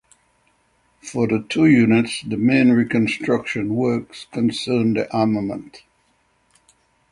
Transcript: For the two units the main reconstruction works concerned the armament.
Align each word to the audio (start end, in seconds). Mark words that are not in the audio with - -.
For 1.03 1.27
the 1.27 1.45
two 1.47 1.65
units 1.67 2.23
the 2.23 2.35
main 2.35 2.71
reconstruction 2.71 3.75
works 3.75 4.25
concerned 4.31 4.95
the 4.95 5.13
armament. 5.13 5.83